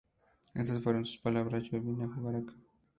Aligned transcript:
Estas 0.55 0.81
fueron 0.83 1.05
sus 1.05 1.19
palabras:"Yo 1.19 1.79
vine 1.79 2.05
a 2.05 2.07
jugar 2.07 2.35
acá. 2.37 2.53